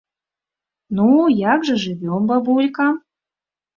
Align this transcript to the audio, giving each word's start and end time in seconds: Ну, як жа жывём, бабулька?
Ну, 0.99 1.05
як 1.41 1.67
жа 1.71 1.75
жывём, 1.85 2.21
бабулька? 2.33 2.87